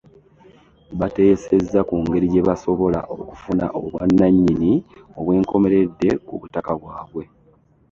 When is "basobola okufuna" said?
2.49-3.65